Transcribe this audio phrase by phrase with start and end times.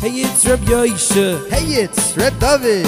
[0.00, 1.48] Hey, it's Reb Yosha.
[1.50, 2.86] Hey, it's Reb David.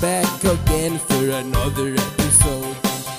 [0.00, 2.74] Back again for another episode.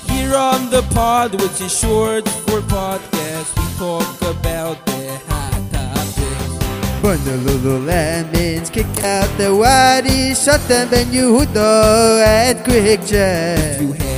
[0.10, 7.02] Here on the pod, which is short for podcast, we talk about the hot topics.
[7.02, 14.09] Burn the Lululemons, kick out the waddies, shut them Ben Yehuda and Quick Jet.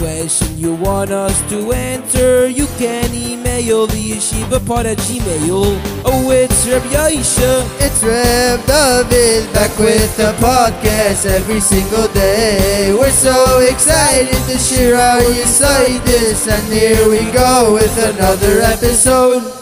[0.00, 5.76] Question you want us to answer, you can email the yeshiva pod at gmail.
[6.06, 7.68] Oh, it's Reb Yosha.
[7.84, 12.94] It's Reb David back with the podcast every single day.
[12.98, 19.59] We're so excited to share our this, and here we go with another episode.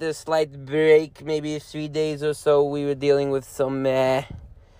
[0.00, 2.64] Had a slight break, maybe three days or so.
[2.64, 4.22] We were dealing with some, uh,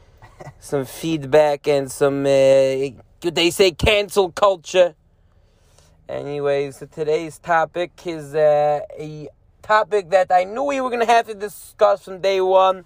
[0.61, 2.91] some feedback and some, uh,
[3.23, 4.95] could they say cancel culture?
[6.07, 9.29] Anyways, so today's topic is uh, a
[9.63, 12.85] topic that I knew we were gonna have to discuss from day one,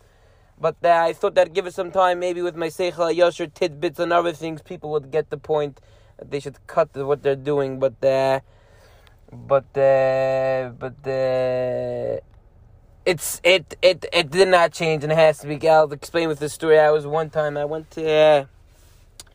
[0.60, 3.98] but uh, I thought that'd give us some time, maybe with my Seichel Yosher tidbits
[3.98, 5.80] and other things, people would get the point
[6.18, 7.80] that they should cut what they're doing.
[7.80, 8.40] But uh,
[9.32, 12.18] but uh, but uh,
[13.06, 15.68] it's it it it did not change, and it has to be.
[15.68, 16.78] I'll explain with this story.
[16.78, 18.44] I was one time I went to uh,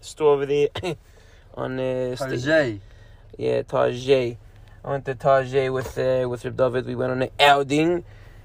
[0.01, 0.69] store over there
[1.55, 2.15] on uh,
[3.37, 4.37] yeah, Tajay.
[4.83, 6.85] I went to Tajay with uh, with Reb David.
[6.85, 8.03] We went on an outing.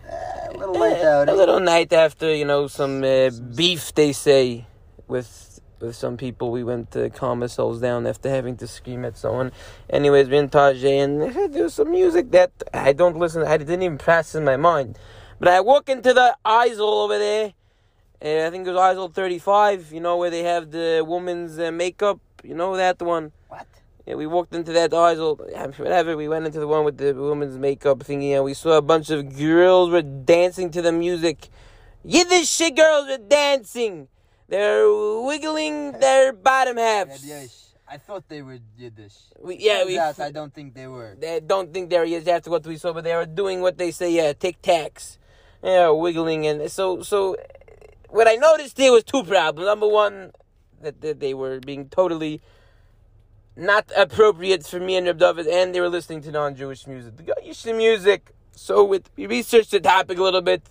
[0.08, 1.28] A little late Uh, out.
[1.28, 3.94] a little night after, you know, some uh, beef.
[3.94, 4.66] They say
[5.06, 5.49] with
[5.80, 6.50] with some people.
[6.50, 9.52] We went to calm ourselves down after having to scream at someone.
[9.88, 13.42] Anyways, we in Tajay and there was some music that I don't listen.
[13.42, 14.98] I didn't even pass in my mind.
[15.38, 17.54] But I walk into the Eisel over there.
[18.22, 19.92] Uh, I think it was Eisel 35.
[19.92, 22.20] You know where they have the woman's uh, makeup.
[22.44, 23.32] You know that one.
[23.48, 23.66] What?
[24.06, 25.38] Yeah, we walked into that Eisel,
[25.78, 26.16] whatever.
[26.16, 29.08] We went into the one with the woman's makeup thingy, and we saw a bunch
[29.10, 31.48] of girls were dancing to the music.
[32.04, 34.08] Yiddish shit girls were dancing.
[34.50, 34.90] They're
[35.22, 37.72] wiggling their bottom halves.
[37.88, 39.14] I thought they were Yiddish.
[39.38, 39.96] We, yeah, we.
[39.96, 41.16] Out I don't think they were.
[41.18, 43.92] They don't think they're Yiddish after what we saw, but they are doing what they
[43.92, 45.18] say, yeah, tic tacs.
[45.62, 47.36] Yeah, wiggling, and so so.
[48.08, 49.66] What I noticed here was two problems.
[49.66, 50.32] Number one,
[50.82, 52.40] that, that they were being totally
[53.54, 57.16] not appropriate for me and Reb David, and they were listening to non-Jewish music.
[57.16, 58.32] The Goyish music.
[58.50, 60.62] So with we researched the topic a little bit,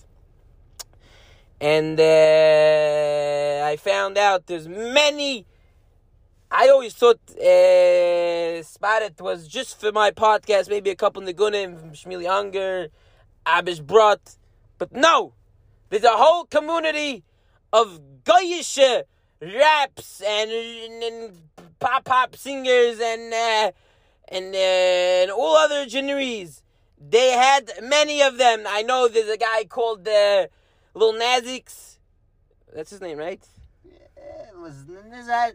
[1.62, 5.46] and uh, I found out there's many.
[6.52, 12.28] I always thought uh, Spotted was just for my podcast, maybe a couple Nigunim Shmili
[12.28, 12.88] Unger,
[13.46, 14.38] Abish Brodt,
[14.78, 15.34] but no,
[15.90, 17.24] there's a whole community
[17.72, 19.04] of Goyish
[19.42, 20.52] raps and,
[21.04, 21.42] and
[21.80, 23.72] pop pop singers and uh,
[24.30, 26.64] and, uh, and all other genres.
[26.98, 28.64] They had many of them.
[28.68, 30.48] I know there's a guy called uh,
[31.00, 31.98] Lil Nas X.
[32.76, 33.42] That's his name, right?
[33.86, 33.94] Yeah,
[34.50, 34.84] It was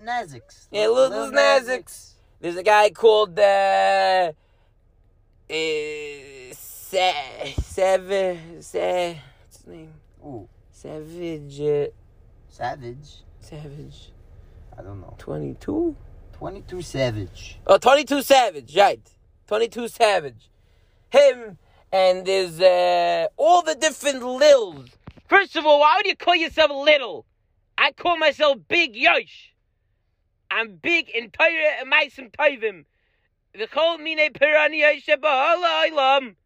[0.03, 0.69] Nas X.
[0.73, 2.15] Yeah, Lil, Lil Nas X.
[2.41, 4.33] There's a guy called uh,
[5.51, 8.39] uh Sa- Savage.
[8.61, 9.93] Sa- what's his name?
[10.25, 11.61] Ooh, Savage.
[11.61, 11.87] Uh,
[12.49, 13.23] Savage.
[13.41, 14.13] Savage.
[14.79, 15.15] I don't know.
[15.19, 15.95] 22?
[16.33, 17.59] 22 Savage.
[17.67, 19.07] Oh, 22 Savage, right.
[19.47, 20.49] 22 Savage.
[21.11, 21.59] Him,
[21.93, 24.89] and there's uh, all the different Lils.
[25.27, 27.25] First of all, why would you call yourself little?
[27.79, 29.55] I call myself Big Yosh.
[30.51, 32.85] I'm big in Torah and Maisim Tovim.
[33.57, 36.37] V'chol mine piranha sheba'alaylam.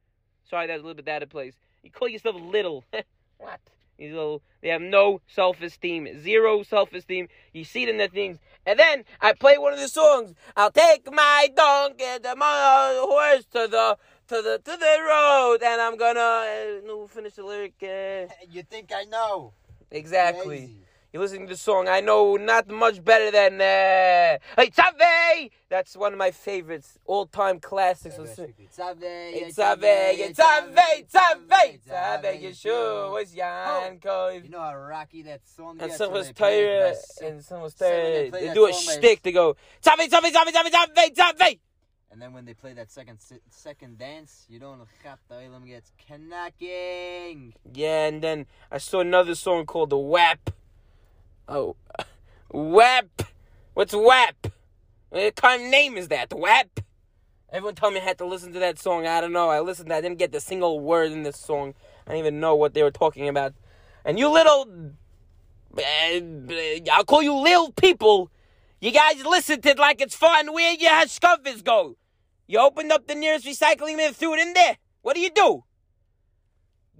[0.48, 1.54] Sorry, that's a little bit out of place.
[1.82, 2.84] You call yourself little.
[3.38, 3.60] what?
[3.98, 7.28] These little, they have no self-esteem, zero self-esteem.
[7.52, 8.38] You see it in the things.
[8.64, 10.34] And then I play one of the songs.
[10.56, 13.98] I'll take my donkey, the my horse to the
[14.28, 17.74] to the to the road, and I'm gonna uh, finish the lyric.
[17.82, 19.52] Uh, You think I know?
[19.90, 20.58] exactly.
[20.58, 20.84] Crazy.
[21.10, 21.88] You're listening to the song.
[21.88, 25.50] I know not much better than uh, Hey Tzaveh!
[25.70, 28.16] That's one of my favorites, all-time classics.
[28.16, 34.44] Tzaveh, it's Tzaveh, Tzaveh, Tzaveh, Yeshua, it's Yankov.
[34.44, 37.26] You know how rocky that song And gets some was they play it Torah, by
[37.26, 38.30] and some was when they Torah.
[38.30, 39.22] play They that do a shtick.
[39.22, 41.58] They go Tzaveh, Tzaveh, Tzaveh, Tzaveh, Tzaveh, Tzaveh.
[42.10, 43.18] And then when they play that second
[43.50, 47.54] second dance, you don't chap the Olam gets knocking.
[47.74, 50.50] Yeah, and then I saw another song called the WAP.
[51.48, 51.76] Oh,
[52.50, 53.22] WAP.
[53.74, 54.52] What's WAP?
[55.10, 56.32] What kind of name is that?
[56.32, 56.80] WAP?
[57.50, 59.06] Everyone told me I had to listen to that song.
[59.06, 59.48] I don't know.
[59.48, 59.92] I listened.
[59.92, 61.74] I didn't get the single word in this song.
[62.06, 63.54] I didn't even know what they were talking about.
[64.04, 64.66] And you little,
[65.76, 68.30] uh, I'll call you little people.
[68.80, 70.52] You guys listen to it like it's fun.
[70.52, 71.96] Where your scuffers go?
[72.46, 74.76] You opened up the nearest recycling bin, and threw it in there.
[75.02, 75.64] What do you do?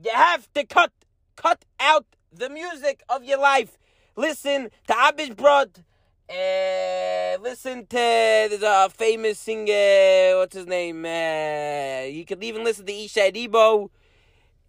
[0.03, 0.93] You have to cut,
[1.37, 3.79] cut out the music of your life.
[4.17, 5.85] Listen to Abish Brodt.
[6.29, 10.37] Uh, listen to there's a famous singer.
[10.39, 11.05] What's his name?
[11.05, 13.89] Uh, you could even listen to Ishay Ribo.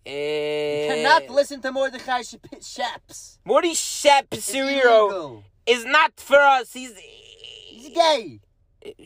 [0.06, 3.40] Uh, Cannot listen to Mordechai Shap- Shaps.
[3.44, 5.44] Morty Cirero illegal.
[5.70, 6.74] Is not for us.
[6.74, 8.42] He's He's gay.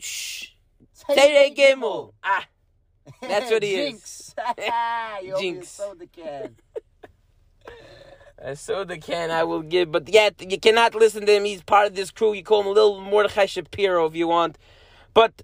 [0.00, 0.48] shh.
[1.14, 2.12] Tere Gimel.
[2.24, 2.46] Ah,
[3.20, 3.94] That's what he is.
[4.34, 4.34] Jinx.
[5.22, 5.68] you Jinx.
[5.68, 6.56] soda can.
[8.38, 11.44] a soda can I will give, but yet you cannot listen to him.
[11.44, 12.34] He's part of this crew.
[12.34, 14.58] You call him a little Mordechai Shapiro if you want,
[15.14, 15.42] but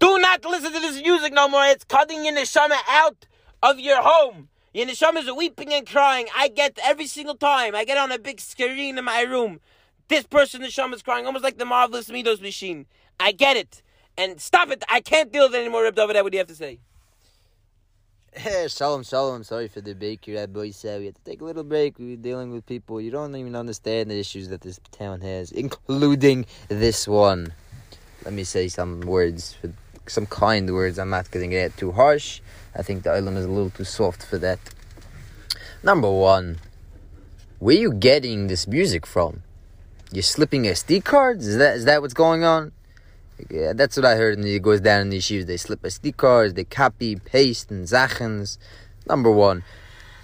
[0.00, 1.64] do not listen to this music no more.
[1.66, 3.26] It's cutting your neshama out
[3.62, 4.48] of your home.
[4.74, 6.28] Your neshama is weeping and crying.
[6.36, 7.74] I get every single time.
[7.74, 9.60] I get on a big screen in my room.
[10.10, 12.86] This person neshama is crying, almost like the marvelous Midos machine.
[13.20, 13.80] I get it,
[14.18, 14.82] and stop it.
[14.88, 15.84] I can't deal with it anymore.
[15.84, 16.80] Reb David, what do you have to say?
[18.68, 19.44] Shalom, shalom.
[19.44, 20.34] Sorry for the baker.
[20.34, 21.96] That boy said we had to take a little break.
[22.00, 23.00] We were dealing with people.
[23.00, 27.54] You don't even understand the issues that this town has, including this one.
[28.24, 29.58] Let me say some words,
[30.08, 30.98] some kind words.
[30.98, 32.40] I'm not going to get too harsh.
[32.74, 34.58] I think the island is a little too soft for that.
[35.84, 36.58] Number one,
[37.60, 39.44] where you getting this music from?
[40.12, 41.46] You're slipping SD cards?
[41.46, 42.72] Is that is that what's going on?
[43.48, 44.36] Yeah, that's what I heard.
[44.36, 45.46] And it goes down in the issues.
[45.46, 48.58] They slip SD cards, they copy, paste, and zachens.
[49.06, 49.62] Number one,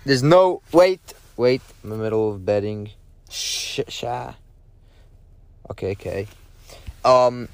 [0.05, 1.62] there's no wait, wait.
[1.83, 2.91] I'm in the middle of betting.
[3.31, 4.35] Shh, sha.
[5.71, 6.27] Okay, okay.
[7.05, 7.49] Um,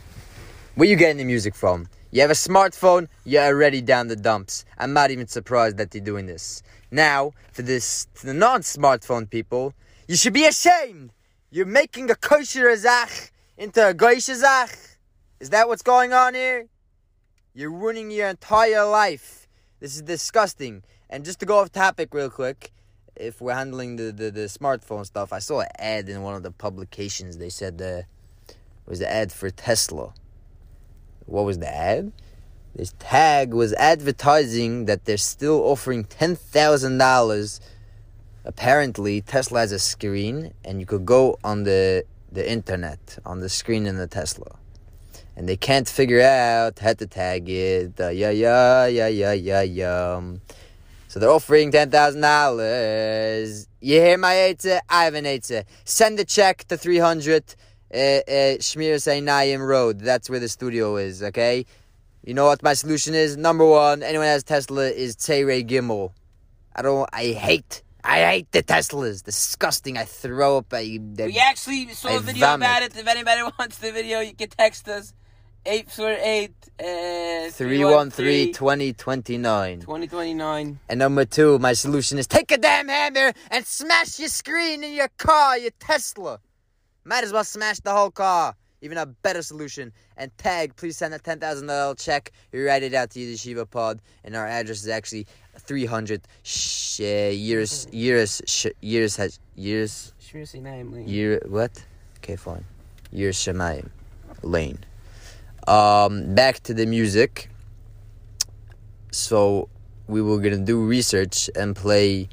[0.75, 1.89] where you getting the music from?
[2.11, 4.67] You have a smartphone, you're already down the dumps.
[4.77, 6.63] I'm not even surprised that they're doing this.
[6.91, 9.73] Now, for this, for the non-smartphone people,
[10.09, 11.11] you should be ashamed.
[11.55, 14.79] You're making a kosher zach into a goyish zach.
[15.39, 16.69] Is that what's going on here?
[17.53, 19.47] You're ruining your entire life.
[19.79, 20.83] This is disgusting.
[21.11, 22.73] And just to go off topic real quick,
[23.17, 26.43] if we're handling the, the, the smartphone stuff, I saw an ad in one of
[26.43, 27.37] the publications.
[27.37, 28.09] They said uh,
[28.49, 28.57] it
[28.87, 30.15] was the ad for Tesla.
[31.27, 32.13] What was the ad?
[32.75, 37.61] This tag was advertising that they're still offering ten thousand dollars.
[38.45, 43.49] Apparently, Tesla has a screen, and you could go on the the internet on the
[43.49, 44.57] screen in the Tesla
[45.37, 47.99] and they can't figure out how to tag it.
[47.99, 50.21] Uh, yeah, yeah, yeah, yeah, yeah, yeah.
[51.09, 53.69] So they're offering ten thousand dollars.
[53.81, 54.81] You hear my eitzah?
[54.89, 55.65] I have an eitzah.
[55.85, 57.45] Send a check to three hundred
[57.93, 60.01] uh, uh, Shmir Nayim Road.
[60.01, 61.23] That's where the studio is.
[61.23, 61.67] Okay.
[62.25, 63.37] You know what my solution is?
[63.37, 66.13] Number one, anyone has Tesla is Tere Gimel.
[66.75, 67.09] I don't.
[67.13, 67.83] I hate.
[68.05, 69.23] I hate the Teslas.
[69.23, 69.97] Disgusting.
[69.97, 70.73] I throw up.
[70.73, 72.67] I, I We actually saw I a video vomit.
[72.67, 72.97] about it.
[72.97, 75.15] If anybody wants the video, you can text us.
[75.65, 76.51] 848
[76.81, 79.81] uh, 313 2029.
[79.81, 80.81] 2029.
[80.89, 84.93] And number two, my solution is take a damn hammer and smash your screen in
[84.93, 86.41] your car, your Tesla.
[87.05, 88.57] Might as well smash the whole car.
[88.83, 89.93] Even a better solution.
[90.17, 92.33] And tag, please send that $10,000 check.
[92.53, 94.03] You write it out to you the Shiva Pod.
[94.25, 95.27] And our address is actually
[95.59, 101.09] 300 sh- uh, years, years, sh- years, has years, Shmir Sinayim Lane.
[101.09, 101.83] year, what?
[102.19, 102.65] Okay, fine.
[103.13, 103.89] Years Shemayim
[104.43, 104.79] Lane.
[105.69, 107.49] Um, back to the music.
[109.13, 109.69] So
[110.09, 112.29] we were gonna do research and play.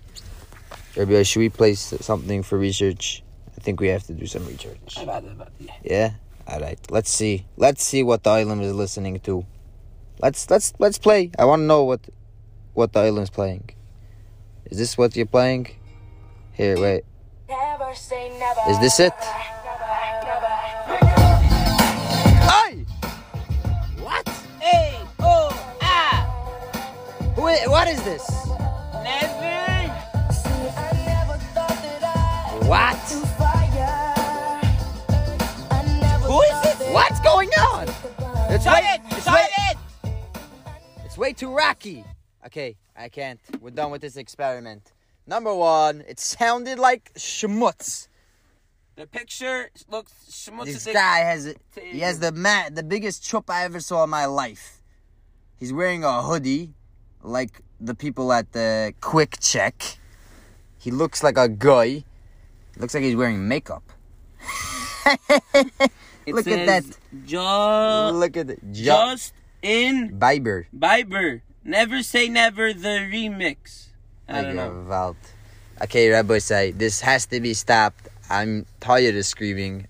[0.95, 3.21] Should we play something for research?
[3.57, 4.97] I think we have to do some research.
[4.97, 5.69] About it, about it.
[5.83, 6.11] Yeah.
[6.49, 6.79] All right.
[6.89, 7.45] Let's see.
[7.57, 9.45] Let's see what the island is listening to.
[10.19, 11.31] Let's let's let's play.
[11.37, 12.01] I want to know what
[12.73, 13.69] what the island's playing.
[14.65, 15.67] Is this what you're playing?
[16.53, 17.03] Here, wait.
[17.47, 18.61] Never say never.
[18.69, 19.13] Is this it?
[22.49, 22.85] Hey!
[24.01, 24.27] What?
[24.59, 26.25] Hey, oh, ah,
[27.35, 28.48] Who i- what is this?
[38.59, 39.77] It's way, it, it's way, it.
[41.05, 42.03] It's way too rocky.
[42.45, 43.39] Okay, I can't.
[43.61, 44.91] We're done with this experiment.
[45.25, 48.09] Number one, it sounded like schmutz.
[48.97, 50.65] The picture looks schmutz.
[50.65, 54.25] This guy has he has the mat, the biggest chup I ever saw in my
[54.25, 54.81] life.
[55.55, 56.73] He's wearing a hoodie,
[57.23, 59.99] like the people at the Quick Check.
[60.77, 62.03] He looks like a guy.
[62.75, 63.83] Looks like he's wearing makeup.
[66.29, 66.85] It Look at that.
[67.25, 68.59] Ju- Look at it.
[68.71, 70.65] Ju- just in Biber.
[70.75, 71.41] Bieber.
[71.63, 72.73] Never say never.
[72.73, 73.89] The remix.
[74.27, 74.69] I don't know.
[74.69, 75.17] Gewalt.
[75.81, 78.09] Okay, Rabbi say this has to be stopped.
[78.29, 79.87] I'm tired of screaming.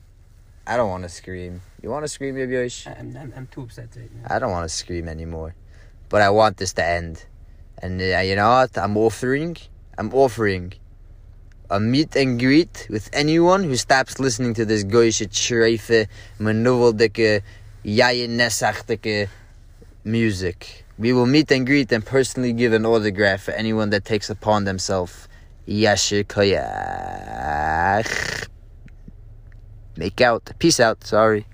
[0.66, 1.62] I don't want to scream.
[1.82, 2.88] You want to scream, Rabbi Yosh?
[2.88, 4.34] I'm, I'm, I'm too upset right now.
[4.34, 5.56] I don't want to scream anymore.
[6.10, 7.26] But I want this to end.
[7.82, 8.78] And uh, you know what?
[8.78, 9.58] I'm offering,
[9.98, 10.74] I'm offering
[11.70, 16.08] a meet and greet with anyone who stops listening to this goische, schreife,
[16.40, 17.44] manoeuvreldike,
[17.86, 19.30] jayenesachtige
[20.04, 20.86] music.
[20.98, 24.66] We will meet and greet and personally give an autograph for anyone that takes upon
[24.66, 25.28] themselves.
[25.68, 27.68] Yashir Koyach.
[29.96, 30.52] Make out.
[30.58, 31.04] Peace out.
[31.04, 31.46] Sorry.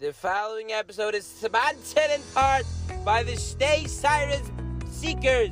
[0.00, 2.64] The following episode is sponsored in part
[3.04, 4.50] by the Stay Cyrus
[4.88, 5.50] Seekers.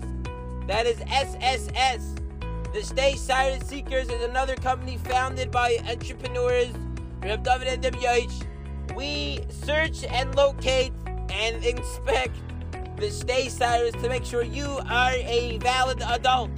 [0.66, 2.16] That is SSS.
[2.72, 6.74] The Stay Cyrus Seekers is another company founded by entrepreneurs
[7.22, 8.42] Reb David and.
[8.94, 10.92] We search and locate
[11.30, 12.36] and inspect
[12.96, 16.50] the Stay Cyrus to make sure you are a valid adult.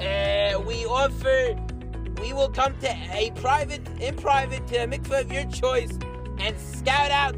[0.00, 1.56] Uh, we offer,
[2.20, 5.98] we will come to a private, in private, to a mikveh of your choice
[6.38, 7.36] and scout out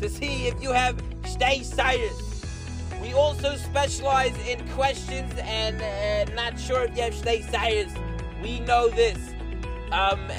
[0.00, 2.27] to see if you have Stay Cyrus.
[3.08, 7.94] We also specialize in questions and uh, not sure if you have Stay Cyrus.
[8.42, 9.16] We know this.
[9.90, 10.34] Um, uh,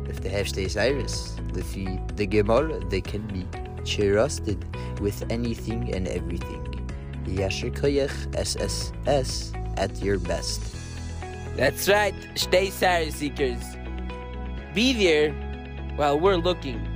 [0.08, 1.74] If they have Stay Cyrus, if
[2.16, 3.46] the Gemara, they can be
[3.84, 4.64] trusted
[5.00, 6.63] with anything and everything.
[7.26, 10.60] Yasher Koyach SSS at your best.
[11.56, 13.62] that's right, Stay Cyrus Seekers.
[14.74, 15.32] Be there
[15.96, 16.93] while we're looking